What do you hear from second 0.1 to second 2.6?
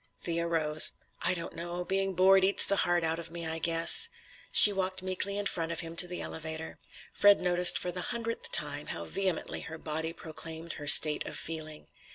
Thea rose. "I don't know. Being bored